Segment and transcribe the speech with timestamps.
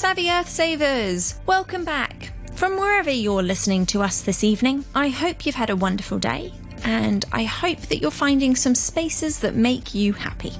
[0.00, 1.38] Savvy Earth Savers!
[1.44, 2.32] Welcome back!
[2.54, 6.54] From wherever you're listening to us this evening, I hope you've had a wonderful day,
[6.84, 10.54] and I hope that you're finding some spaces that make you happy.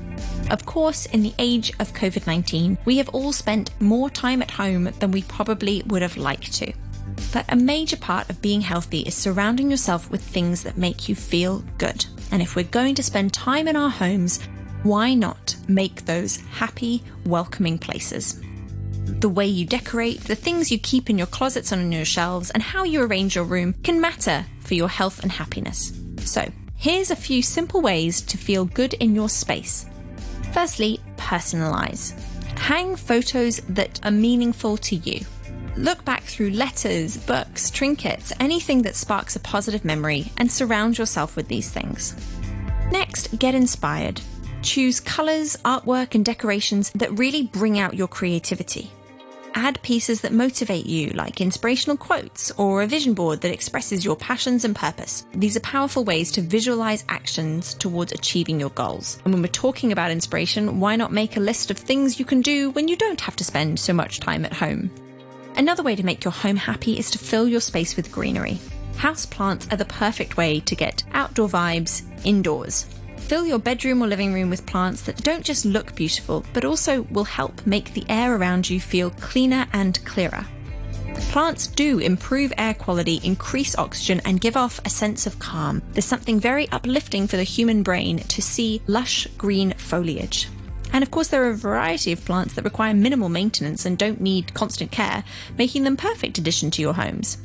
[0.50, 4.50] Of course, in the age of COVID 19, we have all spent more time at
[4.50, 6.74] home than we probably would have liked to.
[7.32, 11.14] But a major part of being healthy is surrounding yourself with things that make you
[11.14, 12.04] feel good.
[12.30, 14.38] And if we're going to spend time in our homes,
[14.82, 18.38] why not make those happy, welcoming places?
[19.18, 22.50] The way you decorate, the things you keep in your closets and on your shelves,
[22.50, 25.92] and how you arrange your room can matter for your health and happiness.
[26.18, 29.86] So, here's a few simple ways to feel good in your space.
[30.52, 32.18] Firstly, personalize.
[32.58, 35.24] Hang photos that are meaningful to you.
[35.76, 41.36] Look back through letters, books, trinkets, anything that sparks a positive memory, and surround yourself
[41.36, 42.14] with these things.
[42.90, 44.20] Next, get inspired.
[44.62, 48.90] Choose colours, artwork, and decorations that really bring out your creativity.
[49.62, 54.16] Add pieces that motivate you, like inspirational quotes or a vision board that expresses your
[54.16, 55.26] passions and purpose.
[55.34, 59.20] These are powerful ways to visualize actions towards achieving your goals.
[59.22, 62.40] And when we're talking about inspiration, why not make a list of things you can
[62.40, 64.90] do when you don't have to spend so much time at home?
[65.56, 68.58] Another way to make your home happy is to fill your space with greenery.
[68.96, 72.86] House plants are the perfect way to get outdoor vibes indoors.
[73.30, 77.02] Fill your bedroom or living room with plants that don't just look beautiful, but also
[77.12, 80.44] will help make the air around you feel cleaner and clearer.
[81.30, 85.80] Plants do improve air quality, increase oxygen, and give off a sense of calm.
[85.92, 90.48] There's something very uplifting for the human brain to see lush green foliage.
[90.92, 94.20] And of course, there are a variety of plants that require minimal maintenance and don't
[94.20, 95.22] need constant care,
[95.56, 97.38] making them perfect addition to your homes.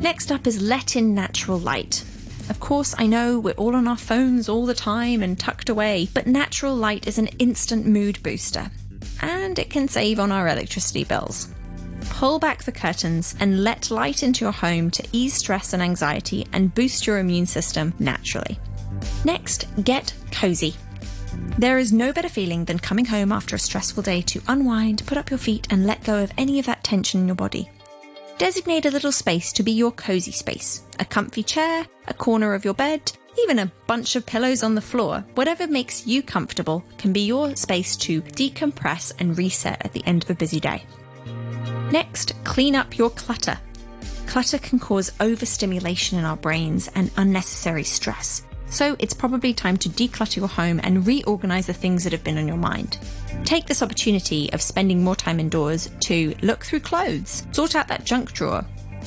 [0.00, 2.02] Next up is let in natural light.
[2.50, 6.08] Of course, I know we're all on our phones all the time and tucked away,
[6.12, 8.70] but natural light is an instant mood booster,
[9.22, 11.48] and it can save on our electricity bills.
[12.10, 16.46] Pull back the curtains and let light into your home to ease stress and anxiety
[16.52, 18.58] and boost your immune system naturally.
[19.24, 20.74] Next, get cozy.
[21.58, 25.18] There is no better feeling than coming home after a stressful day to unwind, put
[25.18, 27.70] up your feet, and let go of any of that tension in your body.
[28.38, 32.64] Designate a little space to be your cozy space a comfy chair, a corner of
[32.64, 33.12] your bed,
[33.42, 35.24] even a bunch of pillows on the floor.
[35.34, 40.24] Whatever makes you comfortable can be your space to decompress and reset at the end
[40.24, 40.84] of a busy day.
[41.90, 43.58] Next, clean up your clutter.
[44.26, 48.42] Clutter can cause overstimulation in our brains and unnecessary stress.
[48.70, 52.38] So it's probably time to declutter your home and reorganize the things that have been
[52.38, 52.98] on your mind.
[53.44, 58.04] Take this opportunity of spending more time indoors to look through clothes, sort out that
[58.04, 58.64] junk drawer,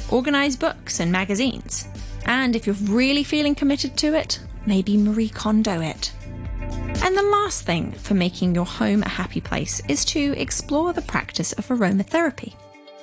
[0.10, 1.88] organize books and magazines.
[2.26, 6.12] And if you're really feeling committed to it, maybe Marie Kondo it.
[7.04, 11.02] And the last thing for making your home a happy place is to explore the
[11.02, 12.54] practice of aromatherapy.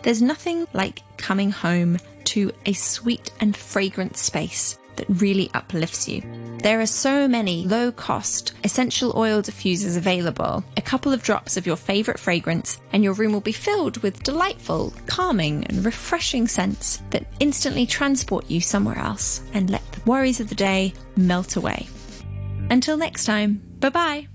[0.02, 6.22] There's nothing like coming home to a sweet and fragrant space that really uplifts you.
[6.62, 10.64] There are so many low cost essential oil diffusers available.
[10.76, 14.22] A couple of drops of your favorite fragrance, and your room will be filled with
[14.22, 20.40] delightful, calming, and refreshing scents that instantly transport you somewhere else and let the worries
[20.40, 21.86] of the day melt away.
[22.70, 24.33] Until next time, bye bye.